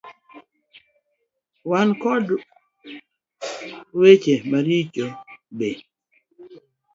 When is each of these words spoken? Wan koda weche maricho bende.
Wan 1.69 1.89
koda 2.01 2.33
weche 3.99 4.35
maricho 4.51 5.05
bende. 5.57 5.69